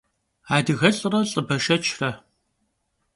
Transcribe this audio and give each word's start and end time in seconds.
Adıgelh're 0.55 1.21
lh'ı 1.29 1.41
beşşeçre. 1.49 2.11